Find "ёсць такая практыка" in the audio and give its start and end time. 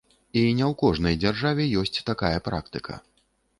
1.83-3.01